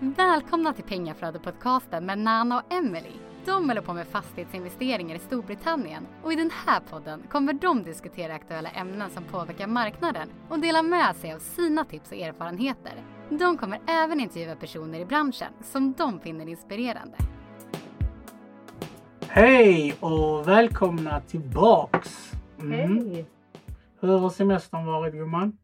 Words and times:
Välkomna 0.00 0.72
till 0.72 0.84
Pengaflödet-podcasten 0.84 2.00
med 2.06 2.18
Nana 2.18 2.58
och 2.58 2.72
Emily. 2.72 3.12
De 3.44 3.68
håller 3.68 3.80
på 3.80 3.92
med 3.92 4.06
fastighetsinvesteringar 4.06 5.16
i 5.16 5.18
Storbritannien 5.18 6.06
och 6.22 6.32
i 6.32 6.36
den 6.36 6.50
här 6.66 6.80
podden 6.90 7.22
kommer 7.28 7.52
de 7.52 7.82
diskutera 7.82 8.34
aktuella 8.34 8.70
ämnen 8.70 9.10
som 9.10 9.24
påverkar 9.24 9.66
marknaden 9.66 10.28
och 10.48 10.58
dela 10.58 10.82
med 10.82 11.16
sig 11.16 11.32
av 11.32 11.38
sina 11.38 11.84
tips 11.84 12.10
och 12.10 12.16
erfarenheter. 12.16 12.92
De 13.30 13.58
kommer 13.58 13.80
även 13.86 14.20
intervjua 14.20 14.56
personer 14.56 15.00
i 15.00 15.04
branschen 15.04 15.52
som 15.62 15.92
de 15.92 16.20
finner 16.20 16.48
inspirerande. 16.48 17.16
Hej 19.28 19.94
och 20.00 20.48
välkomna 20.48 21.20
tillbaks! 21.20 22.32
Mm. 22.60 22.72
Hej! 22.72 23.26
Hur 24.00 24.18
har 24.18 24.30
semestern 24.30 24.86
varit 24.86 25.14
gumman? 25.14 25.58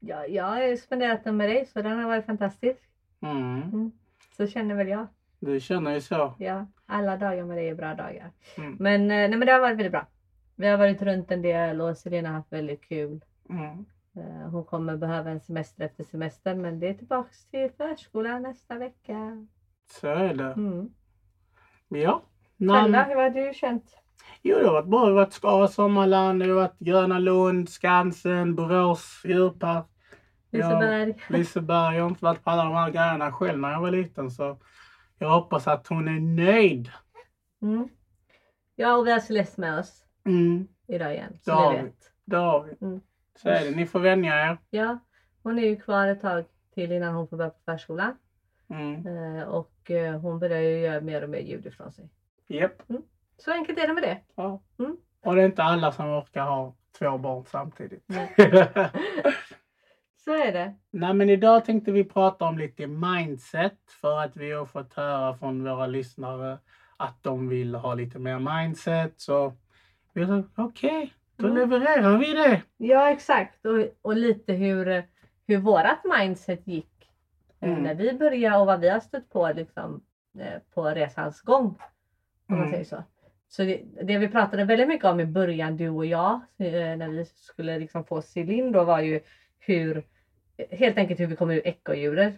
Ja, 0.00 0.26
jag 0.26 0.44
har 0.44 0.76
spenderat 0.76 1.24
den 1.24 1.36
med 1.36 1.48
dig 1.48 1.66
så 1.66 1.82
den 1.82 1.98
har 1.98 2.06
varit 2.06 2.26
fantastisk. 2.26 2.82
Mm. 3.22 3.90
Så 4.36 4.46
känner 4.46 4.74
väl 4.74 4.88
jag. 4.88 5.06
Du 5.40 5.60
känner 5.60 5.94
ju 5.94 6.00
så. 6.00 6.34
Ja, 6.38 6.66
alla 6.86 7.16
dagar 7.16 7.44
med 7.44 7.56
dig 7.56 7.68
är 7.68 7.74
bra 7.74 7.94
dagar. 7.94 8.30
Mm. 8.56 8.76
Men, 8.80 9.00
eh, 9.02 9.06
nej, 9.08 9.28
men 9.36 9.40
det 9.46 9.52
har 9.52 9.60
varit 9.60 9.78
väldigt 9.78 9.92
bra. 9.92 10.06
Vi 10.56 10.66
har 10.66 10.78
varit 10.78 11.02
runt 11.02 11.30
en 11.30 11.42
del 11.42 11.80
och 11.80 11.96
Selena 11.98 12.28
har 12.28 12.36
haft 12.36 12.52
väldigt 12.52 12.84
kul. 12.88 13.24
Mm. 13.50 13.84
Eh, 14.16 14.48
Hon 14.50 14.64
kommer 14.64 14.96
behöva 14.96 15.30
en 15.30 15.40
semester 15.40 15.84
efter 15.84 16.04
semestern 16.04 16.60
men 16.62 16.80
det 16.80 16.88
är 16.88 16.94
tillbaks 16.94 17.46
till 17.46 17.70
förskolan 17.76 18.42
nästa 18.42 18.78
vecka. 18.78 19.46
Så 19.92 20.08
är 20.08 20.34
det. 20.34 20.52
Mm. 20.52 20.90
Ja. 21.88 22.22
Själva, 22.58 23.02
hur 23.02 23.14
har 23.16 23.30
du 23.30 23.54
känt? 23.54 23.96
jo, 24.42 24.58
det 24.58 24.66
har 24.66 24.72
varit 24.72 24.86
bra. 24.86 25.00
Det 25.00 25.06
har 25.06 25.12
varit 25.14 25.32
Skara 25.32 25.68
Sommarland, 25.68 26.40
det 26.40 26.46
har 26.46 26.54
varit 26.54 26.78
Gröna 26.78 27.18
Lund, 27.18 27.68
Skansen, 27.68 28.54
Borås 28.54 29.22
djurpark. 29.24 29.86
Liseberg? 30.50 31.14
Liseberg. 31.28 31.96
Jag 31.96 32.02
har 32.02 32.08
inte 32.10 32.24
varit 32.24 32.44
på 32.44 32.50
alla 32.50 32.64
de 32.64 32.72
här 32.74 32.90
grejerna 32.90 33.32
själv 33.32 33.58
när 33.58 33.70
jag 33.72 33.80
var 33.80 33.90
liten 33.90 34.30
så 34.30 34.58
jag 35.18 35.28
hoppas 35.30 35.66
att 35.68 35.86
hon 35.86 36.08
är 36.08 36.20
nöjd. 36.20 36.90
Mm. 37.62 37.88
Ja, 38.76 38.96
och 38.96 39.06
vi 39.06 39.12
har 39.12 39.18
Celeste 39.20 39.60
med 39.60 39.78
oss 39.78 40.02
Mm. 40.24 40.68
idag 40.86 41.12
igen. 41.14 41.38
Så 41.42 41.50
Ja. 41.50 41.70
vet. 41.70 42.12
Det 42.24 42.36
har 42.36 42.62
vi. 42.64 42.86
Mm. 42.86 43.00
Så 43.42 43.48
är 43.48 43.64
det. 43.64 43.70
Ni 43.76 43.86
får 43.86 44.00
vänja 44.00 44.34
er. 44.50 44.58
Ja, 44.70 44.98
hon 45.42 45.58
är 45.58 45.62
ju 45.62 45.76
kvar 45.80 46.06
ett 46.06 46.20
tag 46.20 46.44
till 46.74 46.92
innan 46.92 47.14
hon 47.14 47.28
får 47.28 47.36
börja 47.36 47.50
på 47.50 47.58
förskolan. 47.64 48.16
Mm. 48.70 49.06
Eh, 49.06 49.42
och 49.42 49.90
eh, 49.90 50.20
hon 50.20 50.38
börjar 50.38 50.60
ju 50.60 50.78
göra 50.78 51.00
mer 51.00 51.22
och 51.24 51.30
mer 51.30 51.38
ljud 51.38 51.66
ifrån 51.66 51.92
sig. 51.92 52.08
Japp. 52.48 52.82
Så 53.38 53.52
enkelt 53.52 53.78
är 53.78 53.86
det 53.88 53.94
med 53.94 54.02
det. 54.02 54.18
Ja. 54.34 54.62
Mm. 54.78 54.96
Och 55.24 55.34
det 55.36 55.42
är 55.42 55.46
inte 55.46 55.62
alla 55.62 55.92
som 55.92 56.06
orkar 56.10 56.42
ha 56.44 56.74
två 56.98 57.18
barn 57.18 57.44
samtidigt. 57.46 58.04
Så 60.26 60.32
är 60.32 60.52
det. 60.52 60.74
Nej 60.90 61.14
men 61.14 61.30
idag 61.30 61.64
tänkte 61.64 61.92
vi 61.92 62.04
prata 62.04 62.44
om 62.44 62.58
lite 62.58 62.86
mindset 62.86 63.78
för 64.00 64.18
att 64.18 64.36
vi 64.36 64.52
har 64.52 64.64
fått 64.64 64.94
höra 64.94 65.34
från 65.34 65.64
våra 65.64 65.86
lyssnare 65.86 66.58
att 66.96 67.22
de 67.22 67.48
vill 67.48 67.74
ha 67.74 67.94
lite 67.94 68.18
mer 68.18 68.38
mindset. 68.38 69.12
Så 69.16 69.52
vi 70.12 70.26
sa 70.26 70.42
okej, 70.56 71.12
då 71.36 71.46
Mm. 71.46 71.58
levererar 71.58 72.18
vi 72.18 72.32
det. 72.32 72.62
Ja 72.76 73.10
exakt 73.10 73.66
och, 73.66 73.84
och 74.02 74.16
lite 74.16 74.52
hur, 74.52 75.02
hur 75.46 75.56
vårat 75.58 76.00
mindset 76.18 76.66
gick 76.66 77.10
eh, 77.60 77.68
Mm. 77.70 77.82
när 77.82 77.94
vi 77.94 78.12
började 78.12 78.58
och 78.58 78.66
vad 78.66 78.80
vi 78.80 78.88
har 78.88 79.00
stött 79.00 79.30
på 79.30 79.52
liksom, 79.56 80.00
eh, 80.38 80.60
på 80.74 80.84
resans 80.88 81.40
gång. 81.40 81.64
Om 81.66 81.78
man 82.48 82.58
Mm. 82.58 82.70
säger 82.70 82.84
så. 82.84 83.02
Så 83.48 83.62
det, 83.62 83.82
det 84.02 84.18
vi 84.18 84.28
pratade 84.28 84.64
väldigt 84.64 84.88
mycket 84.88 85.06
om 85.06 85.20
i 85.20 85.26
början 85.26 85.76
du 85.76 85.88
och 85.88 86.06
jag 86.06 86.34
eh, 86.58 86.96
när 86.96 87.08
vi 87.08 87.24
skulle 87.24 87.78
liksom 87.78 88.04
få 88.04 88.22
Celine 88.22 88.72
då 88.72 88.84
var 88.84 89.00
ju 89.00 89.20
hur 89.58 90.02
helt 90.70 90.98
enkelt 90.98 91.20
hur 91.20 91.26
vi 91.26 91.36
kommer 91.36 91.54
ur 91.54 91.66
ekorrhjulet. 91.66 92.34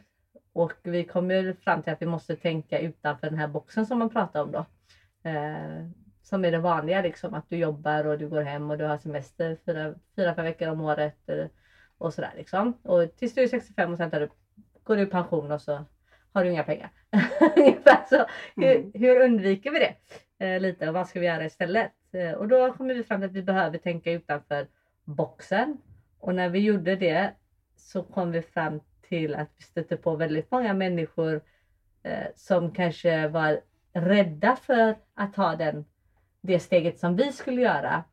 Och 0.52 0.72
vi 0.82 1.04
kom 1.04 1.30
ju 1.30 1.54
fram 1.54 1.82
till 1.82 1.92
att 1.92 2.02
vi 2.02 2.06
måste 2.06 2.36
tänka 2.36 2.78
utanför 2.78 3.30
den 3.30 3.38
här 3.38 3.46
boxen 3.48 3.86
som 3.86 3.98
man 3.98 4.08
pratar 4.10 4.42
om 4.42 4.52
då. 4.52 4.66
Eh, 5.30 5.86
som 6.22 6.44
är 6.44 6.50
det 6.50 6.58
vanliga 6.58 7.02
liksom 7.02 7.34
att 7.34 7.50
du 7.50 7.56
jobbar 7.56 8.04
och 8.04 8.18
du 8.18 8.28
går 8.28 8.42
hem 8.42 8.70
och 8.70 8.78
du 8.78 8.84
har 8.84 8.98
semester 8.98 9.56
fyra, 9.66 9.94
fyra 10.16 10.34
fem 10.34 10.44
veckor 10.44 10.68
om 10.68 10.80
året. 10.80 11.28
eh, 11.28 11.46
Och 11.98 12.14
sådär 12.14 12.32
liksom. 12.36 12.72
Och 12.82 13.16
tills 13.16 13.34
du 13.34 13.42
är 13.42 13.48
65 13.48 13.90
och 13.92 13.96
sen 13.96 14.10
tar 14.10 14.20
du, 14.20 14.28
går 14.82 14.96
du 14.96 15.02
i 15.02 15.06
pension 15.06 15.52
och 15.52 15.60
så 15.60 15.84
har 16.32 16.44
du 16.44 16.50
inga 16.50 16.62
pengar. 16.64 16.90
Ungefär 17.56 18.04
så. 18.10 18.16
Hur, 18.56 18.76
Mm. 18.76 18.90
hur 18.94 19.20
undviker 19.20 19.70
vi 19.70 19.78
det? 19.78 19.94
Eh, 20.46 20.60
lite 20.60 20.88
och 20.88 20.94
vad 20.94 21.08
ska 21.08 21.20
vi 21.20 21.26
göra 21.26 21.44
istället? 21.44 21.92
Eh, 22.12 22.32
och 22.32 22.48
då 22.48 22.72
kommer 22.72 22.94
vi 22.94 23.02
fram 23.02 23.20
till 23.20 23.28
att 23.28 23.34
vi 23.36 23.42
behöver 23.42 23.78
tänka 23.78 24.12
utanför 24.12 24.66
boxen. 25.04 25.78
Och 26.18 26.34
när 26.34 26.48
vi 26.48 26.58
gjorde 26.58 26.96
det 26.96 27.32
så 27.78 28.02
kom 28.02 28.30
vi 28.30 28.42
fram 28.42 28.80
till 29.08 29.34
att 29.34 29.48
vi 29.56 29.64
stötte 29.64 29.96
på 29.96 30.16
väldigt 30.16 30.50
många 30.50 30.74
människor 30.74 31.40
eh, 32.02 32.26
som 32.36 32.70
kanske 32.70 33.28
var 33.28 33.60
rädda 33.92 34.56
för 34.56 34.96
att 35.14 35.34
ta 35.34 35.56
den, 35.56 35.84
det 36.40 36.60
steget 36.60 36.98
som 36.98 37.16
vi 37.16 37.32
skulle 37.32 37.62
göra. 37.62 38.04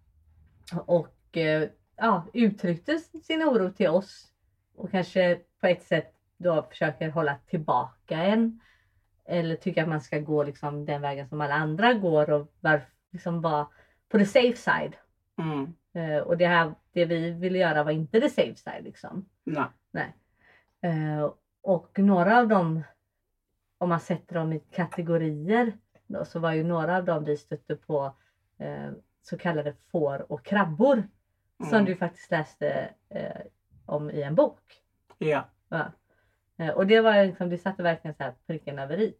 Och 0.85 1.37
eh, 1.37 1.69
ja, 1.95 2.25
uttryckte 2.33 2.99
sin 2.99 3.43
oro 3.43 3.71
till 3.71 3.87
oss 3.87 4.31
och 4.75 4.91
kanske 4.91 5.39
på 5.61 5.67
ett 5.67 5.83
sätt 5.83 6.13
då 6.37 6.63
försöker 6.63 7.09
hålla 7.09 7.35
tillbaka 7.49 8.17
en. 8.17 8.59
Eller 9.25 9.55
tycker 9.55 9.83
att 9.83 9.89
man 9.89 10.01
ska 10.01 10.19
gå 10.19 10.43
liksom 10.43 10.85
den 10.85 11.01
vägen 11.01 11.29
som 11.29 11.41
alla 11.41 11.53
andra 11.53 11.93
går 11.93 12.29
och 12.29 12.53
var, 12.59 12.81
liksom 13.11 13.41
vara 13.41 13.67
på 14.09 14.17
the 14.17 14.25
safe 14.25 14.55
side. 14.55 14.93
Mm. 15.37 15.73
Eh, 15.95 16.17
och 16.17 16.37
det, 16.37 16.47
här, 16.47 16.73
det 16.91 17.05
vi 17.05 17.31
ville 17.31 17.57
göra 17.57 17.83
var 17.83 17.91
inte 17.91 18.19
the 18.21 18.29
safe 18.29 18.55
side 18.55 18.83
liksom. 18.83 19.29
Nej. 19.91 20.13
Eh, 20.81 21.31
och 21.61 21.99
några 21.99 22.39
av 22.39 22.47
dem, 22.47 22.83
om 23.77 23.89
man 23.89 23.99
sätter 23.99 24.35
dem 24.35 24.53
i 24.53 24.59
kategorier, 24.59 25.77
då, 26.07 26.25
så 26.25 26.39
var 26.39 26.51
ju 26.51 26.63
några 26.63 26.97
av 26.97 27.05
dem 27.05 27.23
vi 27.23 27.37
stötte 27.37 27.75
på 27.75 28.15
eh, 28.57 28.89
så 29.21 29.37
kallade 29.37 29.73
får 29.91 30.31
och 30.31 30.45
krabbor. 30.45 31.03
Som 31.59 31.73
Mm. 31.73 31.85
du 31.85 31.95
faktiskt 31.95 32.31
läste 32.31 32.89
eh, 33.09 33.41
om 33.85 34.09
i 34.09 34.21
en 34.21 34.35
bok. 34.35 34.59
Ja. 35.17 35.49
Ja. 35.69 35.91
Eh, 36.57 36.69
och 36.69 36.87
det 36.87 37.01
var 37.01 37.25
liksom, 37.25 37.49
det 37.49 37.57
satte 37.57 37.83
verkligen 37.83 38.15
så 38.15 38.23
här 38.23 38.33
pricken 38.47 38.79
över 38.79 38.97
i. 38.97 39.13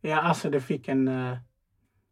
ja, 0.00 0.20
alltså 0.22 0.50
det 0.50 0.60
fick 0.60 0.88
en... 0.88 1.08
eh, 1.08 1.38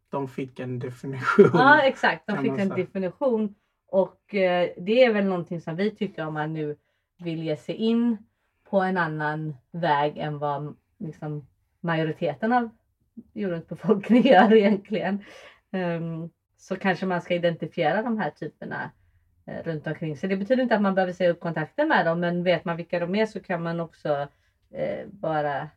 De 0.09 0.27
fick 0.27 0.59
en 0.59 0.79
definition. 0.79 1.49
Ja 1.53 1.81
exakt, 1.81 2.27
de 2.27 2.37
fick 2.37 2.59
en 2.59 2.69
definition. 2.69 3.55
Och 3.91 4.35
eh, 4.35 4.69
det 4.77 5.03
är 5.03 5.13
väl 5.13 5.25
någonting 5.25 5.61
som 5.61 5.75
vi 5.75 5.91
tycker 5.91 6.25
om 6.25 6.33
man 6.33 6.53
nu 6.53 6.75
vill 7.17 7.43
ge 7.43 7.57
sig 7.57 7.75
in 7.75 8.17
på 8.69 8.79
en 8.81 8.97
annan 8.97 9.55
väg 9.71 10.17
än 10.17 10.39
vad 10.39 10.75
liksom, 10.97 11.47
majoriteten 11.81 12.53
av 12.53 12.69
jordens 13.33 13.67
befolkning 13.67 14.23
gör 14.27 14.53
egentligen. 14.53 15.23
Ehm, 15.71 16.29
så 16.57 16.75
kanske 16.75 17.05
man 17.05 17.21
ska 17.21 17.33
identifiera 17.33 18.01
de 18.01 18.17
här 18.17 18.29
typerna 18.29 18.91
eh, 19.45 19.63
runt 19.63 19.87
omkring 19.87 20.17
sig. 20.17 20.29
Det 20.29 20.35
betyder 20.37 20.63
inte 20.63 20.75
att 20.75 20.81
man 20.81 20.95
behöver 20.95 21.13
säga 21.13 21.29
upp 21.29 21.39
kontakten 21.39 21.87
med 21.87 22.05
dem 22.05 22.19
men 22.19 22.43
vet 22.43 22.65
man 22.65 22.77
vilka 22.77 22.99
de 22.99 23.15
är 23.15 23.25
så 23.25 23.39
kan 23.39 23.63
man 23.63 23.79
också 23.79 24.27
eh, 24.71 25.07
bara 25.07 25.69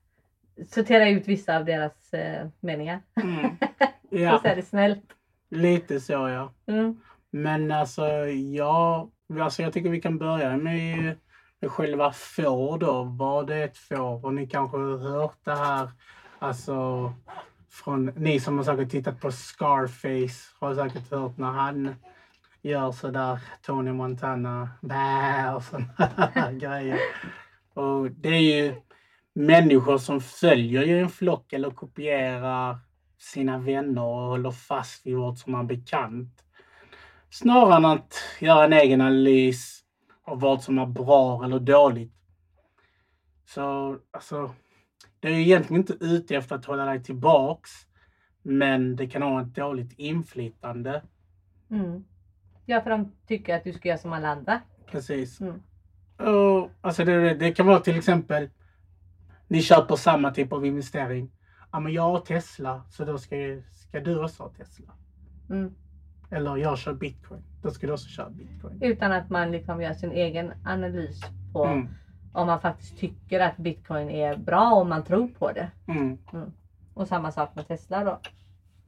sortera 0.68 1.08
ut 1.08 1.28
vissa 1.28 1.56
av 1.56 1.64
deras 1.64 2.14
eh, 2.14 2.46
meningar. 2.60 3.00
Mm. 3.22 3.56
Så 4.10 4.16
Ja, 4.20 4.40
är 4.44 4.56
det 4.56 4.62
snällt. 4.62 5.04
lite 5.50 6.00
så 6.00 6.12
ja. 6.12 6.52
Mm. 6.66 7.00
Men 7.34 7.70
alltså, 7.70 8.06
ja, 8.28 9.10
alltså 9.40 9.62
jag 9.62 9.72
tycker 9.72 9.90
vi 9.90 10.00
kan 10.00 10.18
börja 10.18 10.56
med, 10.56 11.16
med 11.60 11.70
själva 11.70 12.12
får 12.12 12.78
då. 12.78 13.02
Vad 13.02 13.50
är 13.50 13.64
ett 13.64 13.78
får? 13.78 14.24
Och 14.24 14.34
ni 14.34 14.46
kanske 14.46 14.76
har 14.76 14.98
hört 14.98 15.38
det 15.44 15.54
här, 15.54 15.90
alltså 16.38 17.12
från 17.70 18.06
ni 18.06 18.40
som 18.40 18.56
har 18.56 18.64
säkert 18.64 18.90
tittat 18.90 19.20
på 19.20 19.32
Scarface 19.32 20.54
har 20.60 20.74
säkert 20.74 21.10
hört 21.10 21.38
när 21.38 21.50
han 21.50 21.94
gör 22.62 22.92
sådär 22.92 23.38
Tony 23.62 23.92
Montana, 23.92 24.68
bä 24.80 25.54
och 25.54 25.62
sådana 25.62 26.52
grejer. 26.52 26.98
Och 27.74 28.10
det 28.10 28.28
är 28.28 28.62
ju 28.62 28.74
människor 29.32 29.98
som 29.98 30.20
följer 30.20 30.82
ju 30.82 31.00
en 31.00 31.10
flock 31.10 31.52
eller 31.52 31.70
kopierar 31.70 32.78
sina 33.18 33.58
vänner 33.58 34.02
och 34.02 34.28
håller 34.28 34.50
fast 34.50 35.06
vid 35.06 35.16
vad 35.16 35.38
som 35.38 35.54
är 35.54 35.62
bekant. 35.62 36.43
Snarare 37.34 37.76
än 37.76 37.84
att 37.84 38.14
göra 38.40 38.64
en 38.64 38.72
egen 38.72 39.00
analys 39.00 39.84
av 40.24 40.40
vad 40.40 40.62
som 40.62 40.78
är 40.78 40.86
bra 40.86 41.44
eller 41.44 41.58
dåligt. 41.58 42.14
Så 43.46 43.98
alltså, 44.10 44.54
det 45.20 45.28
är 45.28 45.32
ju 45.32 45.42
egentligen 45.42 45.80
inte 45.80 46.04
ute 46.04 46.36
efter 46.36 46.54
att 46.54 46.64
hålla 46.64 46.84
dig 46.84 47.02
tillbaks. 47.02 47.70
Men 48.42 48.96
det 48.96 49.06
kan 49.06 49.22
ha 49.22 49.42
ett 49.42 49.54
dåligt 49.54 49.92
inflytande. 49.98 51.02
Mm. 51.70 52.04
Ja, 52.66 52.80
för 52.80 52.90
de 52.90 53.12
tycker 53.26 53.56
att 53.56 53.64
du 53.64 53.72
ska 53.72 53.88
göra 53.88 53.98
som 53.98 54.12
alla 54.12 54.28
andra. 54.28 54.60
Precis. 54.86 55.40
Mm. 55.40 55.62
Och, 56.16 56.70
alltså 56.80 57.04
det, 57.04 57.34
det 57.34 57.52
kan 57.52 57.66
vara 57.66 57.80
till 57.80 57.98
exempel, 57.98 58.50
ni 59.48 59.62
köper 59.62 59.96
samma 59.96 60.30
typ 60.30 60.52
av 60.52 60.66
investering. 60.66 61.30
Ja 61.72 61.80
men 61.80 61.92
jag 61.92 62.02
har 62.02 62.20
Tesla 62.20 62.82
så 62.90 63.04
då 63.04 63.18
ska, 63.18 63.36
ska 63.72 64.00
du 64.00 64.24
också 64.24 64.42
ha 64.42 64.50
Tesla. 64.50 64.92
Mm. 65.50 65.74
Eller 66.34 66.56
jag 66.56 66.78
kör 66.78 66.92
bitcoin. 66.94 67.42
Då 67.62 67.70
ska 67.70 67.86
du 67.86 67.92
också 67.92 68.08
köra 68.08 68.30
bitcoin. 68.30 68.78
Utan 68.82 69.12
att 69.12 69.30
man 69.30 69.50
liksom 69.50 69.82
gör 69.82 69.92
sin 69.92 70.12
egen 70.12 70.52
analys 70.64 71.20
på 71.52 71.64
Mm. 71.64 71.88
om 72.32 72.46
man 72.46 72.60
faktiskt 72.60 72.98
tycker 72.98 73.40
att 73.40 73.56
bitcoin 73.56 74.10
är 74.10 74.36
bra 74.36 74.72
och 74.74 74.86
man 74.86 75.04
tror 75.04 75.28
på 75.28 75.52
det. 75.52 75.70
Mm. 75.88 76.18
Och 76.94 77.08
samma 77.08 77.32
sak 77.32 77.54
med 77.54 77.68
Tesla 77.68 78.04
då. 78.04 78.20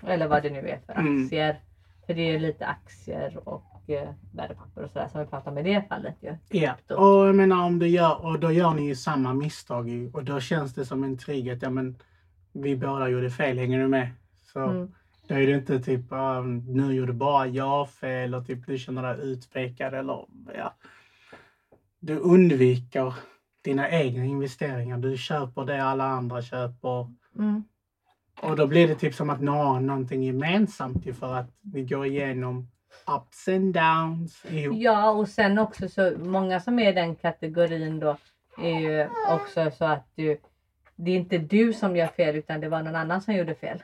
Eller 0.09 0.27
vad 0.29 0.43
det 0.43 0.51
nu 0.51 0.69
är 0.69 0.79
för 0.87 0.93
Mm. 0.93 1.25
aktier. 1.25 1.61
För 2.07 2.15
det 2.15 2.21
är 2.35 2.39
lite 2.39 2.67
aktier 2.67 3.49
och 3.49 3.91
eh, 3.91 4.09
värdepapper 4.35 4.83
och 4.85 4.91
sådär 4.91 5.09
som 5.09 5.21
vi 5.21 5.27
pratar 5.27 5.51
om 5.51 5.59
i 5.59 5.63
det 5.63 5.85
fallet 5.89 6.15
ju. 6.21 6.37
Ja, 6.61 6.75
Då. 6.87 6.95
och 6.95 7.27
jag 7.29 7.35
menar 7.37 7.65
om 7.67 7.79
du 7.79 7.89
gör, 7.89 8.25
och 8.25 8.41
då 8.41 8.53
gör 8.53 8.75
ni 8.75 8.87
ju 8.87 8.95
samma 8.95 9.35
misstag 9.35 9.89
ju, 9.89 10.11
och 10.13 10.25
då 10.25 10.41
känns 10.41 10.75
det 10.75 10.85
som 10.85 11.05
en 11.05 11.17
trygghet. 11.19 11.63
Ja 11.63 11.71
men 11.71 11.97
vi 12.53 12.77
båda 12.77 13.09
gjorde 13.09 13.31
fel, 13.31 13.59
hänger 13.59 13.79
du 13.81 13.89
med? 13.89 14.09
Så 14.53 14.61
Mm. 14.61 14.93
Då 15.27 15.35
är 15.35 15.47
det 15.47 15.53
inte 15.53 15.81
typ 15.81 16.13
ah, 16.13 16.41
nu 16.67 16.95
gjorde 16.95 17.13
bara 17.13 17.47
jag 17.47 17.91
fel 17.91 18.35
och 18.35 18.47
typ 18.47 18.67
du 18.67 18.79
känner 18.79 19.03
dig 19.03 19.27
utpekad 19.27 19.95
eller 19.95 20.27
ja. 20.55 20.75
Du 21.99 22.19
undviker 22.19 23.15
dina 23.63 23.91
egna 23.91 24.25
investeringar. 24.25 24.99
Du 24.99 25.17
köper 25.17 25.65
det 25.65 25.85
alla 25.85 26.05
andra 26.05 26.43
köper. 26.43 27.13
Mm. 27.39 27.65
Och 28.41 28.57
då 28.57 28.67
blir 28.67 28.89
det 28.89 28.95
typ 28.95 29.15
som 29.15 29.31
att 29.31 29.41
ni 29.41 29.47
har 29.47 29.81
någonting 29.81 30.23
gemensamt 30.23 31.07
ju 31.07 31.15
för 31.15 31.35
att 31.35 31.51
ni 31.61 31.83
går 31.83 32.07
igenom 32.07 32.69
ups 33.17 33.49
and 33.49 33.75
downs 33.75 34.45
ihop. 34.51 34.77
Ja 34.77 35.11
och 35.11 35.29
sen 35.29 35.59
också 35.59 35.89
så 35.89 36.13
många 36.19 36.61
som 36.61 36.79
är 36.79 36.89
i 36.89 36.93
den 36.93 37.17
kategorin 37.17 38.01
då 38.01 38.17
är 38.59 38.81
ju 38.81 39.09
också 39.29 39.71
så 39.71 39.85
att 39.85 40.07
du 40.15 40.39
det 40.97 41.11
är 41.11 41.17
inte 41.17 41.39
du 41.39 41.73
som 41.73 41.97
gör 41.97 42.07
fel 42.07 42.37
utan 42.37 42.61
det 42.61 42.69
var 42.69 42.83
någon 42.83 42.97
annan 42.97 43.23
som 43.23 43.35
gjorde 43.35 43.55
fel. 43.55 43.83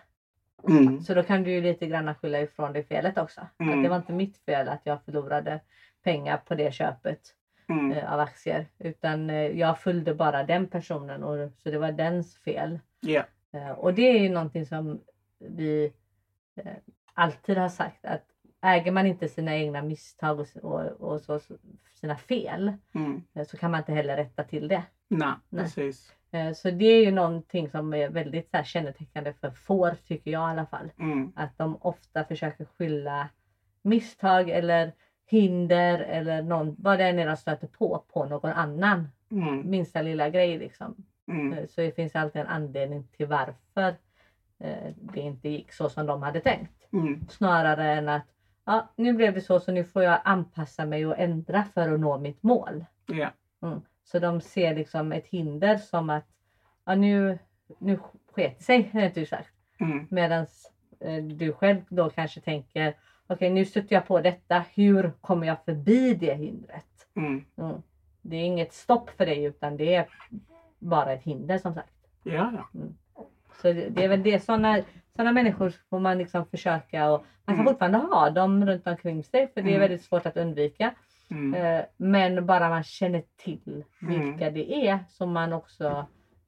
Mm. 0.69 1.01
Så 1.01 1.15
då 1.15 1.23
kan 1.23 1.43
du 1.43 1.51
ju 1.51 1.61
lite 1.61 1.87
grann 1.87 2.15
skylla 2.15 2.41
ifrån 2.41 2.73
dig 2.73 2.83
felet 2.83 3.19
också. 3.19 3.41
Mm. 3.59 3.79
Att 3.79 3.83
det 3.85 3.89
var 3.89 3.97
inte 3.97 4.13
mitt 4.13 4.37
fel 4.39 4.69
att 4.69 4.81
jag 4.85 5.05
förlorade 5.05 5.61
pengar 6.05 6.37
på 6.37 6.55
det 6.55 6.75
köpet 6.75 7.21
Mm. 7.69 7.93
eh, 7.93 8.13
av 8.13 8.21
aktier. 8.21 8.67
Utan 8.79 9.31
eh, 9.31 9.37
jag 9.37 9.81
följde 9.81 10.15
bara 10.15 10.43
den 10.45 10.67
personen 10.67 11.23
och 11.23 11.51
så 11.63 11.71
det 11.71 11.79
var 11.79 11.93
dens 11.93 12.37
fel. 12.37 12.79
Eh, 13.53 13.71
och 13.71 13.95
det 13.95 14.03
är 14.03 14.19
ju 14.19 14.29
någonting 14.29 14.67
som 14.67 15.01
vi 15.39 15.93
eh, 16.57 16.73
alltid 17.15 17.59
har 17.59 17.69
sagt 17.69 18.05
att 18.05 18.25
äger 18.63 18.93
man 18.93 19.07
inte 19.07 19.29
sina 19.29 19.57
egna 19.57 19.83
misstag 19.83 20.41
och, 20.41 20.47
och, 20.63 21.01
och 21.01 21.21
så, 21.21 21.41
sina 22.01 22.17
fel 22.17 22.73
Mm. 22.95 23.23
eh, 23.35 23.45
så 23.47 23.57
kan 23.57 23.71
man 23.71 23.79
inte 23.81 23.93
heller 23.93 24.17
rätta 24.17 24.45
till 24.45 24.69
det. 24.69 24.83
Nej, 25.09 25.33
Nej. 25.49 25.65
precis. 25.65 26.13
Eh, 26.31 26.53
så 26.53 26.71
det 26.71 26.85
är 26.85 27.05
ju 27.05 27.11
någonting 27.11 27.69
som 27.71 27.95
är 27.95 28.09
väldigt 28.09 28.51
så 28.51 28.57
här, 28.57 28.65
kännetecknande 28.65 29.33
för 29.33 29.51
får 29.51 29.91
tycker 30.07 30.31
jag 30.31 30.49
i 30.49 30.51
alla 30.51 30.67
fall. 30.67 30.93
Mm. 30.99 31.33
Att 31.37 31.59
de 31.59 31.77
ofta 31.81 32.25
försöker 32.25 32.65
skylla 32.65 33.29
misstag 33.83 34.51
eller 34.51 34.93
hinder 35.27 35.99
eller 35.99 36.43
någon, 36.43 36.77
vad 36.79 36.99
det 36.99 37.05
än 37.09 37.19
är 37.19 37.27
de 37.27 37.37
stöter 37.37 37.67
på, 37.67 38.05
på 38.13 38.25
någon 38.25 38.51
annan. 38.51 39.09
Mm. 39.31 39.71
Minsta 39.71 40.03
lilla 40.03 40.29
grej 40.29 40.59
liksom. 40.59 40.95
Mm. 41.29 41.53
Eh, 41.53 41.67
Så 41.67 41.81
det 41.81 41.93
finns 41.97 42.15
alltid 42.17 42.41
en 42.43 42.49
anledning 42.49 43.09
till 43.17 43.27
varför 43.27 43.97
det 44.95 45.21
inte 45.21 45.49
gick 45.49 45.73
så 45.73 45.89
som 45.89 46.07
de 46.07 46.23
hade 46.23 46.41
tänkt. 46.41 46.73
Mm. 46.93 47.29
Snarare 47.29 47.93
än 47.93 48.09
att 48.09 48.27
ja, 48.65 48.89
nu 48.97 49.13
blev 49.13 49.35
det 49.35 49.41
så 49.41 49.61
så 49.61 49.73
nu 49.73 49.85
får 49.85 50.03
jag 50.03 50.21
anpassa 50.25 50.87
mig 50.87 51.07
och 51.07 51.19
ändra 51.19 51.65
för 51.65 51.93
att 51.93 52.01
nå 52.01 52.19
mitt 52.19 52.43
mål. 52.43 52.85
Ja. 53.07 53.31
Mm. 53.63 53.81
Så 54.05 54.19
de 54.19 54.41
ser 54.41 54.75
liksom 54.75 55.13
ett 55.13 55.27
hinder 55.27 55.77
som 55.77 56.11
att 56.11 56.27
ja, 56.85 56.95
nu, 56.95 57.39
nu 57.79 57.99
sket 58.33 58.59
det 58.59 58.65
sig 58.65 58.91
rent 58.93 59.19
ut 59.19 59.29
sagt. 59.29 59.55
Mm. 59.81 60.07
Medan 60.11 60.47
eh, 61.01 61.25
du 61.25 61.53
själv 61.53 61.81
då 61.89 62.11
kanske 62.11 62.41
tänker 62.41 62.95
okej 63.27 63.51
nu 63.51 63.65
stöter 63.65 63.95
jag 63.95 64.07
på 64.07 64.21
detta. 64.21 64.65
Hur 64.75 65.13
kommer 65.21 65.47
jag 65.47 65.65
förbi 65.65 66.15
det 66.15 66.35
hindret? 66.35 67.07
Mm. 67.15 67.45
Mm. 67.57 67.83
Det 68.23 68.37
är 68.37 68.45
inget 68.45 68.73
stopp 68.73 69.11
för 69.11 69.27
dig 69.27 69.45
utan 69.45 69.77
det 69.77 69.95
är 69.95 70.09
bara 70.79 71.13
ett 71.13 71.23
hinder 71.23 71.59
som 71.59 71.75
sagt. 71.75 71.93
Ja, 72.23 72.53
ja. 72.73 72.81
Så 73.63 73.73
det, 73.73 73.89
det 73.89 74.05
är 74.05 74.09
väl 74.09 74.23
det 74.23 74.45
sådana 74.45 74.79
såna 75.17 75.33
människor 75.33 75.73
får 75.91 75.99
man 76.01 76.19
liksom 76.19 76.47
försöka 76.47 77.11
och 77.11 77.21
man 77.45 77.57
kan 77.57 77.61
Mm. 77.65 77.67
fortfarande 77.67 77.99
ha 77.99 78.31
dem 78.31 78.67
runt 78.67 78.87
omkring 78.87 79.25
sig 79.25 79.49
för 79.55 79.63
det 79.63 79.69
är 79.69 79.77
Mm. 79.77 79.81
väldigt 79.81 80.03
svårt 80.05 80.27
att 80.27 80.37
undvika. 80.37 80.95
Mm. 81.31 81.55
Eh, 81.55 81.85
Men 81.97 82.47
bara 82.47 82.69
man 82.69 82.85
känner 82.85 83.23
till 83.37 83.85
Mm. 84.03 84.21
vilka 84.31 84.51
det 84.51 84.89
är 84.89 84.99
som 85.09 85.33
man 85.33 85.53
också 85.53 86.07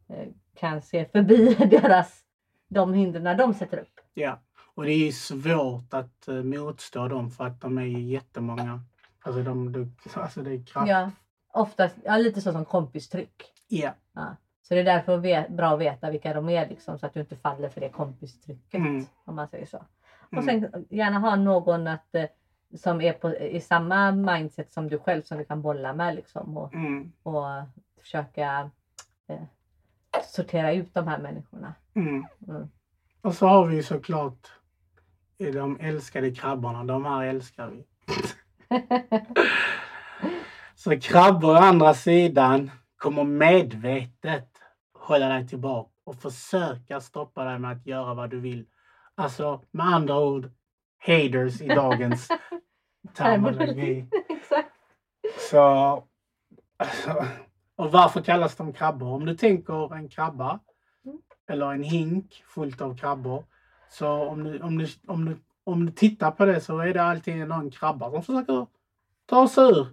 eh, 0.09 0.29
kan 0.55 0.83
se 0.83 1.05
förbi 1.05 1.55
deras 1.71 2.21
de 2.69 2.95
hindren 2.95 3.37
de 3.37 3.55
sätter 3.55 3.79
upp. 3.79 4.01
ja. 4.15 4.41
Och 4.77 4.85
det 4.85 4.93
är 4.93 5.13
svårt 5.13 5.95
att 5.95 6.25
uh, 6.29 6.43
motstå 6.43 7.09
dem 7.09 7.31
för 7.31 7.45
att 7.47 7.61
de 7.61 7.79
är 7.79 7.83
ju 7.85 8.01
jättemånga. 8.01 8.81
Alltså, 9.21 9.43
de, 9.43 9.73
de, 9.73 9.97
alltså 10.15 10.43
det 10.43 10.51
är 10.55 10.65
kraft. 10.67 10.89
Ja, 10.89 11.11
oftast 11.53 11.97
ja, 12.05 12.17
lite 12.17 12.41
så 12.41 12.53
som 12.53 12.65
kompistryck. 12.65 13.43
Ja. 13.69 13.91
Så 14.69 14.75
det 14.75 14.81
är 14.81 14.85
därför 14.85 15.49
bra 15.51 15.67
att 15.67 15.81
veta 15.81 16.11
vilka 16.11 16.35
de 16.35 16.49
är 16.49 16.69
liksom, 16.69 16.99
så 16.99 17.07
att 17.07 17.15
du 17.15 17.21
inte 17.21 17.37
faller 17.37 17.69
för 17.69 17.81
det 17.81 17.89
kompistrycket. 17.89 18.75
Mm. 18.75 19.07
Om 19.25 19.37
man 19.37 19.49
säger 19.49 19.67
så. 19.67 19.77
Mm. 19.77 20.39
Och 20.39 20.45
sen 20.45 20.87
gärna 20.91 21.19
ha 21.19 21.37
någon 21.37 21.87
att, 21.87 22.15
eh, 22.15 22.25
som 22.75 23.01
är 23.01 23.13
på, 23.13 23.35
i 23.37 23.61
samma 23.61 24.11
mindset 24.13 24.73
som 24.73 24.89
du 24.89 24.99
själv 24.99 25.23
som 25.23 25.39
du 25.39 25.45
kan 25.45 25.63
bolla 25.63 25.93
med 25.93 26.15
liksom, 26.15 26.57
och, 26.57 26.75
Mm. 26.75 27.13
och 27.23 27.45
försöka 28.01 28.71
eh, 29.27 29.43
sortera 30.25 30.73
ut 30.73 30.95
de 30.95 31.09
här 31.09 31.19
människorna. 31.19 31.75
Mm. 31.95 32.27
Mm. 32.49 32.69
Och 33.21 33.35
så 33.35 33.47
har 33.47 33.67
vi 33.67 33.77
ju 33.77 33.83
såklart 33.83 34.49
de 35.39 35.81
älskade 35.81 36.31
krabborna. 36.31 36.85
De 36.85 37.05
här 37.05 37.25
älskar 37.25 37.71
vi. 37.71 37.85
Så 40.75 41.01
krabbor 41.01 41.51
å 41.51 41.59
andra 41.59 41.95
sidan 41.95 42.71
kommer 42.97 43.25
medvetet 43.25 44.54
hålla 45.05 45.29
dig 45.29 45.49
tillbaka 45.49 45.91
och 46.05 46.17
försöka 46.17 47.01
stoppa 47.01 47.45
dig 47.45 47.59
med 47.59 47.73
att 47.73 47.87
göra 47.87 48.15
vad 48.15 48.31
du 48.31 48.41
vill. 48.41 48.67
Alltså 49.15 49.61
med 49.71 49.87
andra 49.87 50.19
ord, 50.19 50.51
haters 50.99 51.61
i 51.61 51.69
dagens 51.69 52.29
terminologi. 53.15 54.07
Exakt. 54.29 54.71
Så, 55.51 55.59
alltså, 56.77 57.25
och 57.77 57.93
varför 57.93 58.21
kallas 58.23 58.57
de 58.57 58.73
krabbor? 58.73 59.09
Om 59.09 59.25
du 59.25 59.35
tänker 59.37 59.95
en 59.95 60.09
krabba 60.09 60.61
Mm. 61.07 61.19
eller 61.49 61.73
en 61.73 61.83
hink 61.83 62.45
fullt 62.47 62.81
av 62.81 62.97
krabbor. 62.97 63.45
Så 63.91 64.09
om 64.09 64.45
du, 64.45 64.61
om, 64.61 64.79
du, 64.79 64.87
om, 65.07 65.25
du, 65.25 65.37
om 65.65 65.87
du 65.87 65.93
tittar 65.93 66.31
på 66.31 66.45
det 66.45 66.61
så 66.61 66.79
är 66.79 66.95
det 66.95 67.03
alltid 67.03 67.49
någon 67.49 67.71
krabba 67.71 68.11
som 68.11 68.23
försöker 68.23 68.67
ta 69.27 69.49
sig 69.49 69.65
ur. 69.65 69.87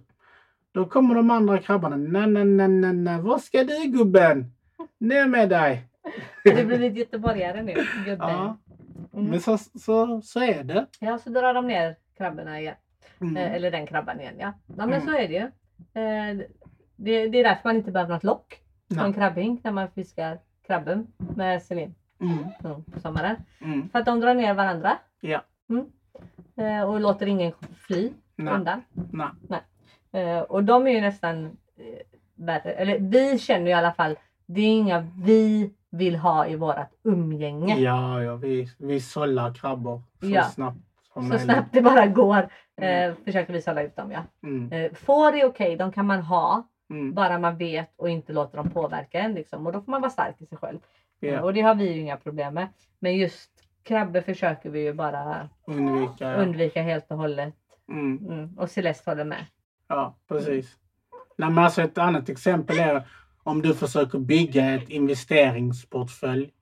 Då 0.72 0.84
kommer 0.84 1.14
de 1.14 1.30
andra 1.30 1.58
krabborna. 1.58 1.96
Nej, 1.96 2.26
nej, 2.26 2.44
nej, 2.44 2.68
nej, 2.68 2.92
nej. 2.92 3.20
Vad 3.20 3.40
ska 3.42 3.64
du 3.64 3.84
gubben? 3.84 4.52
Ner 4.98 5.26
med 5.26 5.48
dig. 5.48 5.82
Det 6.44 6.64
blir 6.66 6.78
lite 6.78 6.98
göteborgare 6.98 7.62
nu. 7.62 7.74
Gubben. 8.04 8.28
Ja, 8.28 8.56
Mm. 9.14 9.26
men 9.30 9.40
så, 9.40 9.58
så, 9.58 10.22
så 10.22 10.40
är 10.40 10.64
det. 10.64 10.86
Ja, 11.00 11.18
så 11.18 11.30
drar 11.30 11.54
de 11.54 11.66
ner 11.66 11.96
krabborna 12.16 12.60
igen. 12.60 12.74
Eh, 12.74 13.26
Mm. 13.28 13.36
Eller 13.36 13.70
den 13.70 13.86
krabban 13.86 14.20
igen. 14.20 14.34
Ja, 14.38 14.52
ja 14.66 14.86
men 14.86 14.92
Mm. 14.92 15.06
så 15.06 15.12
är 15.12 15.28
det 15.28 15.34
ju. 15.34 15.40
Eh, 16.02 16.46
det, 16.96 17.26
det 17.28 17.38
är 17.38 17.44
därför 17.44 17.60
man 17.68 17.76
inte 17.76 17.90
behöver 17.90 18.14
något 18.14 18.24
lock 18.24 18.60
på 18.88 19.00
en 19.00 19.06
Nej. 19.06 19.14
krabbhink 19.14 19.64
när 19.64 19.70
man 19.72 19.90
fiskar 19.90 20.38
krabben 20.66 21.06
med 21.36 21.62
Celine 21.62 21.94
Mm. 22.20 22.38
mm, 22.64 22.84
på 22.92 23.00
sommaren. 23.00 23.36
Mm. 23.60 23.88
För 23.88 23.98
att 23.98 24.06
de 24.06 24.20
drar 24.20 24.34
ner 24.34 24.54
varandra 24.54 24.98
Ja. 25.20 25.42
eh, 26.56 26.82
och 26.82 27.00
låter 27.00 27.26
ingen 27.26 27.52
fly 27.86 28.12
Nej. 28.36 28.54
undan. 28.54 28.82
Nej. 29.48 29.60
Eh, 30.12 30.40
och 30.40 30.64
de 30.64 30.86
är 30.86 30.90
ju 30.90 31.00
nästan 31.00 31.44
eh, 31.76 31.98
värre. 32.34 32.72
Eller 32.72 32.98
vi 32.98 33.38
känner 33.38 33.66
i 33.66 33.72
alla 33.72 33.92
fall, 33.92 34.16
det 34.46 34.60
är 34.60 34.68
inga 34.72 35.00
vi 35.16 35.70
vill 35.90 36.16
ha 36.16 36.46
i 36.46 36.56
vårat 36.56 36.90
umgänge. 37.04 37.78
Ja, 37.80 38.22
ja 38.22 38.36
vi, 38.36 38.68
vi 38.78 39.00
sållar 39.00 39.54
krabbor 39.54 40.02
så 40.20 40.26
Ja. 40.30 40.44
snabbt 40.44 40.78
som 41.12 41.22
Så 41.22 41.28
möjligt. 41.28 41.44
snabbt 41.44 41.68
det 41.72 41.82
bara 41.82 42.06
går 42.06 42.48
eh, 42.76 43.04
Mm. 43.04 43.16
försöker 43.24 43.52
vi 43.52 43.62
sålla 43.62 43.82
ut 43.82 43.96
dem. 43.96 44.10
Ja. 44.12 44.20
Mm. 44.42 44.72
Eh, 44.72 44.92
får 44.92 45.34
är 45.36 45.44
okej, 45.46 45.76
de 45.76 45.92
kan 45.92 46.06
man 46.06 46.20
ha. 46.22 46.68
Mm. 46.90 47.14
Bara 47.14 47.38
man 47.38 47.56
vet 47.56 47.92
och 47.96 48.08
inte 48.08 48.32
låter 48.32 48.56
dem 48.56 48.70
påverka 48.70 49.20
en. 49.20 49.34
Liksom. 49.34 49.66
Och 49.66 49.72
då 49.72 49.80
får 49.80 49.90
man 49.90 50.00
vara 50.00 50.10
stark 50.10 50.40
i 50.40 50.46
sig 50.46 50.58
själv. 50.58 50.78
Ja. 51.20 51.28
Eh, 51.28 51.40
Och 51.40 51.54
det 51.54 51.60
har 51.60 51.74
vi 51.74 51.92
ju 51.92 52.00
inga 52.00 52.16
problem 52.16 52.54
med. 52.54 52.68
Men 52.98 53.16
just 53.16 53.50
krabbor 53.82 54.20
försöker 54.20 54.70
vi 54.70 54.80
ju 54.84 54.92
bara 54.92 55.48
Undvika. 55.66 56.12
ja. 56.30 56.34
undvika 56.34 56.82
helt 56.82 57.10
och 57.10 57.16
hållet. 57.18 57.54
Mm. 57.88 58.18
Mm. 58.28 58.58
Och 58.58 58.70
Celeste 58.70 59.10
håller 59.10 59.24
med. 59.24 59.46
Ja, 59.88 60.16
precis. 60.28 60.76
Nej, 61.36 61.50
men 61.50 61.64
alltså 61.64 61.82
ett 61.82 61.98
annat 61.98 62.28
exempel 62.28 62.78
är 62.78 63.06
om 63.42 63.62
du 63.62 63.74
försöker 63.74 64.18
bygga 64.18 64.74
ett 64.74 64.88
investeringsportfölj 64.88 66.52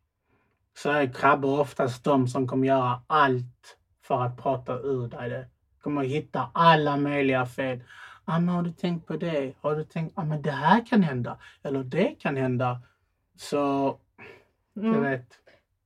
så 0.76 0.90
är 0.90 1.12
krabbor 1.12 1.60
oftast 1.60 2.04
de 2.04 2.28
som 2.28 2.48
kommer 2.48 2.66
göra 2.66 3.02
allt 3.06 3.76
för 4.02 4.22
att 4.22 4.36
prata 4.42 4.72
ur 4.74 5.08
dig 5.08 5.30
det. 5.30 5.46
Kommer 5.82 6.02
hitta 6.02 6.50
alla 6.54 6.96
möjliga 6.96 7.46
fel. 7.46 7.80
Ah, 8.24 8.38
men 8.38 8.48
har 8.54 8.62
du 8.62 8.72
tänkt 8.72 9.06
på 9.06 9.16
det? 9.16 9.52
Har 9.60 9.76
du 9.76 9.84
tänkt, 9.84 10.12
ah, 10.18 10.24
men 10.24 10.42
det 10.42 10.50
här 10.50 10.86
kan 10.86 11.02
hända. 11.02 11.38
Eller 11.62 11.84
det 11.84 12.14
kan 12.20 12.36
hända. 12.36 12.80
Så, 13.36 13.96
du 14.74 14.88
Mm. 14.88 15.02
vet. 15.02 15.26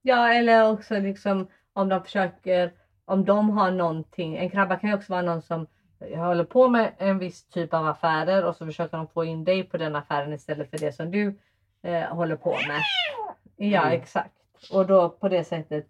Ja 0.02 0.32
eller 0.32 0.70
också 0.70 0.98
liksom 0.98 1.46
om 1.72 1.88
de 1.88 2.02
försöker, 2.04 2.72
om 3.04 3.24
de 3.24 3.50
har 3.50 3.70
någonting. 3.70 4.36
En 4.36 4.50
krabba 4.50 4.76
kan 4.76 4.90
ju 4.90 4.96
också 4.96 5.12
vara 5.12 5.22
någon 5.22 5.42
som 5.42 5.66
jag 6.10 6.18
håller 6.18 6.44
på 6.44 6.68
med 6.68 6.92
en 6.98 7.18
viss 7.18 7.44
typ 7.44 7.74
av 7.74 7.86
affärer 7.86 8.44
och 8.44 8.56
så 8.56 8.66
försöker 8.66 8.96
de 8.96 9.06
få 9.06 9.24
in 9.24 9.44
dig 9.44 9.62
på 9.64 9.76
den 9.76 9.96
affären 9.96 10.32
istället 10.32 10.70
för 10.70 10.78
det 10.78 10.92
som 10.92 11.10
du 11.10 11.38
eh, 11.82 12.02
håller 12.02 12.36
på 12.36 12.50
med. 12.50 12.80
Ja 13.56 13.80
Mm. 13.86 14.00
exakt. 14.00 14.32
Och 14.72 14.86
då 14.86 15.08
på 15.08 15.28
det 15.28 15.44
sättet 15.44 15.86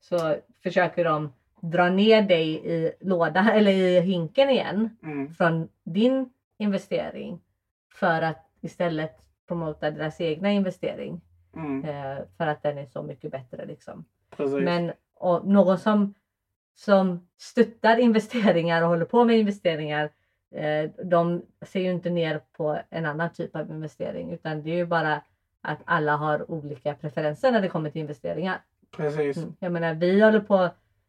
så 0.00 0.36
försöker 0.62 1.04
de 1.04 1.32
dra 1.60 1.88
ner 1.88 2.22
dig 2.22 2.66
i 2.66 2.92
lådan 3.00 3.48
eller 3.52 3.70
i 3.72 4.00
hinken 4.00 4.50
igen 4.50 4.96
Mm. 5.02 5.34
från 5.34 5.68
din 5.84 6.32
investering 6.58 7.40
för 7.94 8.22
att 8.22 8.46
istället 8.60 9.16
promota 9.48 9.90
deras 9.90 10.20
egna 10.20 10.50
investering 10.50 11.20
Mm. 11.56 11.84
eh, 11.84 12.18
för 12.36 12.46
att 12.46 12.62
den 12.62 12.78
är 12.78 12.86
så 12.86 13.02
mycket 13.02 13.30
bättre 13.32 13.64
liksom. 13.64 14.04
Precis. 14.36 14.64
Men 14.64 14.92
någon 15.44 15.78
som, 15.78 16.14
som 16.74 17.28
stöttar 17.38 17.96
investeringar 17.96 18.82
och 18.82 18.88
håller 18.88 19.04
på 19.04 19.24
med 19.24 19.38
investeringar 19.38 20.10
eh, 20.54 20.90
de 21.04 21.42
ser 21.66 21.80
ju 21.80 21.90
inte 21.90 22.10
ner 22.10 22.40
på 22.56 22.78
en 22.90 23.06
annan 23.06 23.32
typ 23.32 23.56
av 23.56 23.70
investering 23.70 24.32
utan 24.32 24.62
det 24.62 24.70
är 24.70 24.76
ju 24.76 24.86
bara 24.86 25.22
att 25.62 25.78
alla 25.84 26.16
har 26.16 26.50
olika 26.50 26.94
preferenser 26.94 27.52
när 27.52 27.60
det 27.60 27.68
kommer 27.68 27.90
till 27.90 28.00
investeringar. 28.00 28.60
Precis. 28.96 29.36
Mm. 29.36 29.54
Jag 29.60 29.72
menar 29.72 29.94
vi 29.94 30.20
håller 30.20 30.40
på 30.40 30.68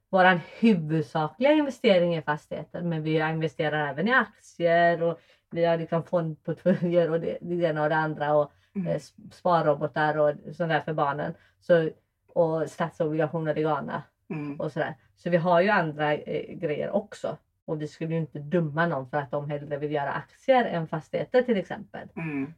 våran 0.09 0.39
huvudsakliga 0.59 1.51
investering 1.51 2.15
i 2.17 2.21
fastigheter 2.21 2.81
men 2.81 3.03
vi 3.03 3.19
investerar 3.29 3.89
även 3.89 4.07
i 4.07 4.11
aktier 4.13 5.01
och 5.03 5.19
vi 5.51 5.65
har 5.65 5.77
liksom 5.77 6.03
fondportföljer 6.03 7.09
och 7.11 7.19
det, 7.19 7.37
det 7.41 7.55
ena 7.55 7.83
och 7.83 7.89
det 7.89 7.95
andra 7.95 8.33
och 8.35 8.51
Mm. 8.75 8.87
eh, 8.87 8.95
sp- 8.95 9.31
sparrobotar 9.31 10.17
och 10.17 10.55
sånt 10.55 10.69
där 10.69 10.79
för 10.79 10.93
barnen. 10.93 11.33
Så, 11.59 11.89
och 12.27 12.69
statsobligationer 12.69 13.57
i 13.57 13.61
Ghana 13.61 14.03
Mm. 14.29 14.59
och 14.59 14.71
sådär. 14.71 14.95
Så 15.23 15.29
vi 15.29 15.37
har 15.37 15.61
ju 15.61 15.69
andra 15.69 16.13
eh, 16.13 16.55
grejer 16.55 16.91
också. 16.91 17.37
Och 17.65 17.81
vi 17.81 17.87
skulle 17.87 18.13
ju 18.13 18.19
inte 18.19 18.39
döma 18.39 18.87
någon 18.87 19.09
för 19.09 19.17
att 19.17 19.31
de 19.31 19.49
hellre 19.49 19.77
vill 19.77 19.91
göra 19.91 20.11
aktier 20.11 20.65
än 20.65 20.87
fastigheter 20.87 21.41
till 21.41 21.57
exempel. 21.57 22.07
Mm. 22.15 22.53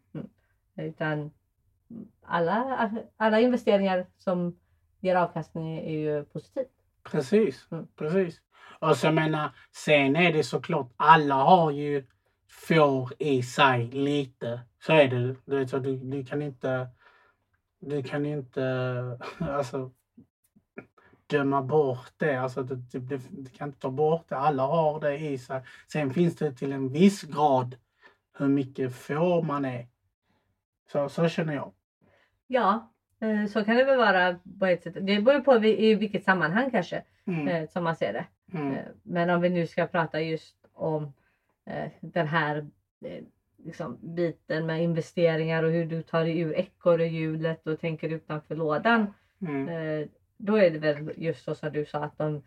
Utan 0.75 1.31
alla, 2.21 2.91
alla 3.17 3.39
investeringar 3.39 4.05
som 4.17 4.59
ger 4.99 5.15
avkastning 5.15 5.77
är 5.77 5.99
ju 5.99 6.23
positivt. 6.23 6.71
Precis. 7.03 7.67
Mm. 7.71 7.87
Precis. 7.95 8.41
Och 8.79 8.97
så 8.97 9.11
menar, 9.11 9.51
sen 9.71 10.15
är 10.15 10.33
det 10.33 10.43
såklart, 10.43 10.93
alla 10.97 11.35
har 11.35 11.71
ju 11.71 12.05
får 12.67 13.13
i 13.19 13.43
sig 13.43 13.87
lite. 13.87 14.59
Så 14.79 14.93
är 14.93 15.07
det. 15.07 15.35
Du, 15.45 15.59
vet, 15.59 15.69
så 15.69 15.77
du, 15.77 15.97
du 15.97 16.25
kan 16.25 16.41
inte, 16.41 16.87
du 17.79 18.03
kan 18.03 18.25
inte, 18.25 18.63
alltså 19.39 19.91
döma 21.27 21.61
bort 21.61 22.13
det. 22.17 22.35
Alltså, 22.35 22.63
du, 22.63 22.75
du, 22.99 23.17
du 23.31 23.49
kan 23.49 23.67
inte 23.69 23.79
ta 23.79 23.89
bort 23.89 24.25
det. 24.29 24.37
Alla 24.37 24.63
har 24.63 24.99
det 24.99 25.17
i 25.17 25.37
sig. 25.37 25.61
Sen 25.87 26.13
finns 26.13 26.35
det 26.35 26.51
till 26.53 26.71
en 26.73 26.89
viss 26.89 27.21
grad 27.23 27.75
hur 28.37 28.47
mycket 28.47 28.95
får 28.95 29.43
man 29.43 29.65
är. 29.65 29.87
Så, 30.91 31.09
så 31.09 31.27
känner 31.29 31.53
jag. 31.53 31.71
Ja, 32.47 32.91
eh, 33.19 33.45
så 33.45 33.63
kan 33.65 33.75
det 33.75 33.83
väl 33.83 33.97
vara 33.97 34.39
på 34.59 34.65
ett 34.65 34.83
sätt. 34.83 34.93
Det 35.01 35.21
beror 35.21 35.39
på 35.39 35.65
i 35.65 35.95
vilket 35.95 36.23
sammanhang 36.23 36.71
kanske 36.71 37.03
Mm. 37.25 37.47
eh, 37.47 37.69
som 37.69 37.83
man 37.83 37.95
ser 37.95 38.13
det. 38.13 38.25
Mm. 38.57 38.71
Eh, 38.73 38.83
Men 39.03 39.29
om 39.29 39.41
vi 39.41 39.49
nu 39.49 39.67
ska 39.67 39.87
prata 39.87 40.21
just 40.21 40.55
om 40.73 41.13
den 42.01 42.27
här 42.27 42.67
liksom, 43.65 43.97
biten 44.01 44.65
med 44.65 44.83
investeringar 44.83 45.63
och 45.63 45.71
hur 45.71 45.85
du 45.85 46.01
tar 46.01 46.23
dig 46.23 46.39
ur 46.39 46.53
ekorrhjulet 46.55 47.67
och 47.67 47.79
tänker 47.79 48.09
utanför 48.09 48.55
lådan. 48.55 49.13
Mm. 49.41 49.67
Då 50.45 50.55
är 50.57 50.69
det 50.69 50.79
väl 50.79 51.11
just 51.17 51.43
så 51.43 51.55
som 51.55 51.71
du 51.71 51.85
sa 51.85 52.03
att 52.03 52.17
de, 52.17 52.43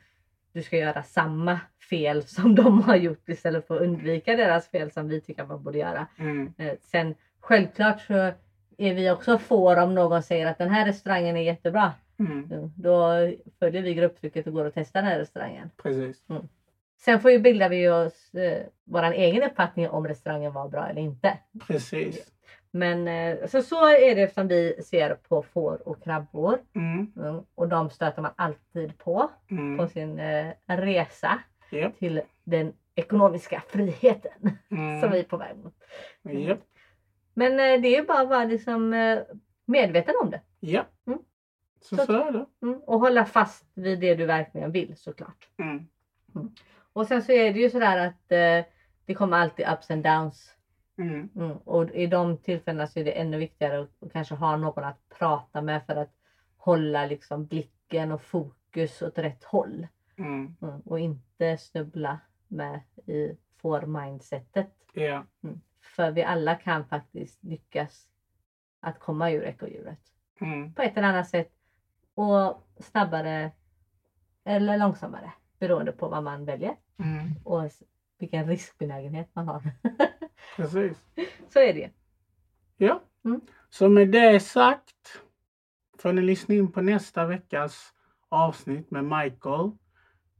du 0.52 0.62
ska 0.62 0.76
göra 0.76 1.02
samma 1.02 1.60
fel 1.90 2.22
som 2.26 2.54
de 2.54 2.82
har 2.82 2.96
gjort 2.96 3.28
istället 3.28 3.66
för 3.66 3.76
att 3.76 3.82
undvika 3.82 4.36
deras 4.36 4.68
fel 4.68 4.90
som 4.90 5.08
vi 5.08 5.20
tycker 5.20 5.42
att 5.42 5.48
man 5.48 5.62
borde 5.62 5.78
göra. 5.78 6.06
Mm. 6.18 6.52
Eh, 6.58 6.72
Sen 6.80 7.14
självklart 7.40 8.00
så 8.00 8.32
är 8.78 8.94
vi 8.94 9.10
också 9.10 9.38
får 9.38 9.76
om 9.76 9.94
någon 9.94 10.22
säger 10.22 10.46
att 10.46 10.58
den 10.58 10.70
här 10.70 10.86
restaurangen 10.86 11.36
är 11.36 11.42
jättebra. 11.42 11.92
Mm. 12.18 12.52
Eh, 12.52 12.68
Då 12.76 13.12
följer 13.58 13.82
vi 13.82 13.94
grupptrycket 13.94 14.46
och 14.46 14.52
går 14.52 14.64
och 14.64 14.74
testar 14.74 15.02
den 15.02 15.10
här 15.10 15.18
restaurangen. 15.18 15.70
Precis. 15.82 16.24
Sen 16.98 17.20
får 17.20 17.30
ju 17.30 17.38
bildar 17.38 17.68
vi 17.68 17.88
oss 17.88 18.34
eh, 18.34 18.66
våran 18.84 19.12
egen 19.12 19.42
uppfattning 19.42 19.88
om 19.88 20.08
restaurangen 20.08 20.52
var 20.52 20.68
bra 20.68 20.88
eller 20.88 21.00
inte. 21.02 21.38
Precis. 21.66 22.32
Men 22.70 23.08
eh, 23.08 23.46
så, 23.46 23.62
så 23.62 23.88
är 23.88 24.14
det 24.14 24.34
som 24.34 24.48
vi 24.48 24.82
ser 24.82 25.14
på 25.14 25.42
får 25.42 25.88
och 25.88 26.02
krabbor. 26.02 26.58
Mm. 26.74 27.12
Mm, 27.16 27.42
och 27.54 27.68
de 27.68 27.90
stöter 27.90 28.22
man 28.22 28.32
alltid 28.36 28.98
på 28.98 29.30
på 29.48 29.54
Mm. 29.54 29.88
sin 29.88 30.18
eh, 30.18 30.52
resa 30.66 31.38
Japp. 31.70 31.98
till 31.98 32.20
den 32.44 32.72
ekonomiska 32.94 33.62
friheten 33.68 34.58
Mm. 34.70 35.00
som 35.00 35.10
vi 35.10 35.18
är 35.18 35.24
på 35.24 35.36
väg 35.36 35.56
mot. 35.56 35.74
Japp. 36.22 36.58
Men 37.34 37.52
eh, 37.52 37.80
det 37.80 37.88
är 37.88 38.00
ju 38.00 38.06
bara 38.06 38.20
att 38.20 38.28
vara 38.28 38.44
liksom, 38.44 38.94
eh, 38.94 39.18
medveten 39.66 40.14
om 40.22 40.30
det. 40.30 40.40
Ja. 40.60 40.84
Mm. 41.06 41.18
Så, 41.80 41.96
Så- 41.96 42.06
så 42.06 42.12
är 42.12 42.32
det. 42.32 42.46
Mm, 42.62 42.80
och 42.80 43.00
hålla 43.00 43.24
fast 43.24 43.64
vid 43.74 44.00
det 44.00 44.14
du 44.14 44.26
verkligen 44.26 44.72
vill 44.72 44.96
såklart. 44.96 45.48
Mm. 45.58 45.86
Och 46.96 47.06
sen 47.06 47.22
så 47.22 47.32
är 47.32 47.52
det 47.52 47.58
ju 47.60 47.70
sådär 47.70 47.96
att 48.06 48.32
eh, 48.32 48.72
det 49.04 49.14
kommer 49.14 49.36
alltid 49.36 49.66
ups 49.68 49.90
and 49.90 50.02
downs. 50.04 50.54
Mm. 50.98 51.28
Mm, 51.36 51.56
och 51.56 51.90
i 51.90 52.06
de 52.06 52.38
tillfällena 52.38 52.86
så 52.86 52.98
är 53.00 53.04
det 53.04 53.12
ännu 53.20 53.38
viktigare 53.38 53.82
att 53.82 54.12
kanske 54.12 54.34
ha 54.34 54.56
någon 54.56 54.84
att 54.84 55.08
prata 55.08 55.60
med 55.60 55.86
för 55.86 55.96
att 55.96 56.14
hålla 56.56 57.06
liksom 57.06 57.46
blicken 57.46 58.12
och 58.12 58.22
fokus 58.22 59.02
åt 59.02 59.18
rätt 59.18 59.44
håll. 59.44 59.86
Mm. 60.16 60.56
Mm, 60.62 60.80
och 60.80 60.98
inte 60.98 61.56
snubbla 61.56 62.18
med 62.48 62.80
i 63.06 63.36
får-mindsetet. 63.56 64.70
Ja. 64.92 65.24
Mm. 65.42 65.60
För 65.80 66.10
vi 66.10 66.22
alla 66.22 66.54
kan 66.54 66.84
faktiskt 66.88 67.44
lyckas 67.44 68.08
att 68.80 68.98
komma 68.98 69.30
ur 69.30 69.44
ekorrhjulet 69.44 70.00
Mm. 70.40 70.74
på 70.74 70.82
ett 70.82 70.96
eller 70.96 71.08
annat 71.08 71.28
sätt. 71.28 71.52
Och 72.14 72.66
snabbare 72.78 73.50
eller 74.44 74.76
långsammare 74.76 75.32
beroende 75.58 75.92
på 75.92 76.08
vad 76.08 76.22
man 76.24 76.44
väljer 76.44 76.76
Mm. 76.98 77.34
och 77.44 77.70
vilken 78.18 78.46
riskbenägenhet 78.48 79.28
man 79.32 79.48
har. 79.48 79.62
Precis. 80.56 80.96
så 81.52 81.58
är 81.58 81.74
det. 81.74 81.90
Ja. 82.76 83.02
Mm. 83.24 83.40
Så 83.70 83.88
med 83.88 84.08
det 84.08 84.40
sagt 84.40 85.20
får 85.98 86.12
ni 86.12 86.22
lyssna 86.22 86.54
in 86.54 86.72
på 86.72 86.80
nästa 86.82 87.26
veckas 87.26 87.92
avsnitt 88.28 88.90
med 88.90 89.04
Michael 89.04 89.70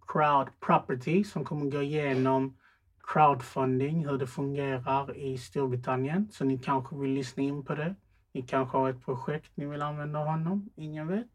Crowd 0.07 0.49
Property 0.61 1.25
som 1.25 1.45
kommer 1.45 1.71
gå 1.71 1.83
igenom 1.83 2.57
crowdfunding, 3.01 4.07
hur 4.07 4.19
det 4.19 4.27
fungerar 4.27 5.17
i 5.17 5.39
Storbritannien. 5.39 6.29
Så 6.33 6.45
ni 6.45 6.59
kanske 6.59 6.97
vill 6.97 7.11
lyssna 7.11 7.43
in 7.43 7.65
på 7.65 7.75
det. 7.75 7.95
Ni 8.33 8.43
kanske 8.43 8.79
har 8.79 8.91
ett 8.91 9.05
projekt 9.05 9.51
ni 9.55 9.67
vill 9.67 9.83
använda 9.83 10.19
honom. 10.19 10.71
Ingen 10.77 11.09
vet. 11.09 11.27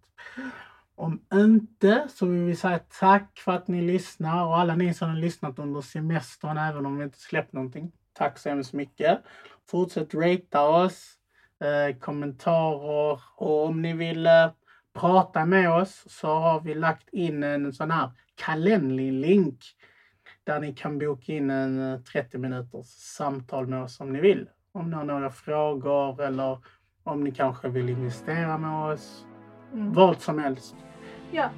Om 1.02 1.22
inte 1.34 2.08
så 2.10 2.26
vill 2.26 2.42
vi 2.42 2.56
säga 2.56 2.80
tack 3.00 3.40
för 3.40 3.52
att 3.52 3.68
ni 3.68 3.82
lyssnar 3.82 4.46
och 4.46 4.58
alla 4.58 4.76
ni 4.76 4.94
som 4.94 5.10
har 5.10 5.16
lyssnat 5.16 5.60
under 5.60 5.82
semestern 5.82 6.58
även 6.58 6.86
om 6.86 6.98
vi 6.98 7.04
inte 7.04 7.20
släppt 7.20 7.54
någonting. 7.54 7.92
Tack 8.14 8.38
så 8.38 8.50
hemskt 8.50 8.74
mycket. 8.74 9.22
Fortsätt 9.70 10.14
ratea 10.14 10.62
oss, 10.62 11.14
eh, 11.60 11.98
kommentarer 11.98 13.20
och 13.36 13.66
om 13.66 13.82
ni 13.82 13.94
vill 13.94 14.28
eh, 14.28 14.52
prata 14.94 15.46
med 15.46 15.72
oss 15.72 16.04
så 16.08 16.28
har 16.28 16.62
vi 16.62 16.74
lagt 16.74 17.10
in 17.10 17.44
en 17.44 17.74
sån 17.74 17.92
här 17.92 18.10
Calendly-link 18.36 19.60
där 20.44 20.60
ni 20.60 20.74
kan 20.74 21.00
boka 21.00 21.34
in 21.34 21.50
en 21.50 21.94
eh, 21.94 22.00
30 22.00 22.38
minuters 22.38 22.88
samtal 22.88 23.68
med 23.68 23.84
oss 23.84 24.00
om 24.00 24.14
ni 24.14 24.22
vill. 24.22 24.50
Om 24.72 24.90
ni 24.90 24.96
har 24.96 25.06
några 25.06 25.30
frågor 25.30 26.22
eller 26.22 26.58
om 27.04 27.24
ni 27.24 27.32
kanske 27.32 27.70
vill 27.70 27.90
investera 27.90 28.58
med 28.58 28.94
oss. 28.94 29.26
Mm. 29.74 29.94
Vad 29.94 30.22
som 30.22 30.40
helst. 30.40 30.76
Ja. 31.32 31.50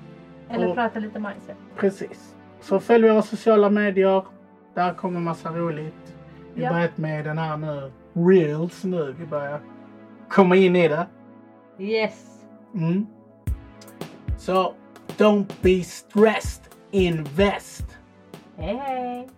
Eller 0.49 0.67
Och- 0.69 0.75
prata 0.75 0.99
lite 0.99 1.19
mindset. 1.19 1.57
Precis. 1.75 2.35
Så 2.61 2.79
följ 2.79 3.09
våra 3.09 3.21
sociala 3.21 3.69
medier. 3.69 4.23
Där 4.73 4.93
kommer 4.93 5.19
massa 5.19 5.49
roligt. 5.51 6.15
Vi 6.53 6.63
har 6.63 6.71
Ja. 6.71 6.75
börjat 6.77 6.97
med 6.97 7.25
den 7.25 7.37
här 7.37 7.57
nu. 7.57 7.91
Reels 8.13 8.83
nu. 8.83 9.15
Vi 9.19 9.25
börjar 9.25 9.59
komma 10.29 10.55
in 10.55 10.75
i 10.75 10.87
det. 10.87 11.07
Yes. 11.79 12.41
Mm. 12.75 13.07
Så 14.37 14.73
don't 15.17 15.51
be 15.61 15.83
stressed. 15.83 16.63
Invest. 16.91 17.97
Hej 18.57 18.75
hej. 18.75 19.29